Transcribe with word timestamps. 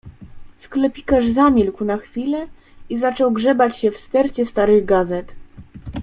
"Sklepikarz 0.57 1.27
zamilkł 1.27 1.85
na 1.85 1.97
chwilę 1.97 2.47
i 2.89 2.97
zaczął 2.97 3.31
grzebać 3.31 3.77
się 3.77 3.91
w 3.91 3.97
stercie 3.97 4.45
starych 4.45 4.85
gazet." 4.85 5.35